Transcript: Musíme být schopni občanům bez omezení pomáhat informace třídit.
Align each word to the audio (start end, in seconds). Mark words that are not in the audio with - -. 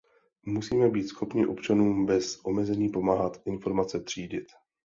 Musíme 0.45 0.89
být 0.89 1.07
schopni 1.07 1.45
občanům 1.45 2.05
bez 2.05 2.39
omezení 2.43 2.89
pomáhat 2.89 3.41
informace 3.45 3.99
třídit. 3.99 4.45